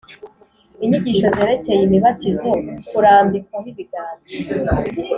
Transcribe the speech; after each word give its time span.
inyigisho 0.83 1.25
zerekeye 1.35 1.81
imibatizo. 1.87 2.51
kurambikwaho 2.89 3.67
ibiganza 3.73 4.31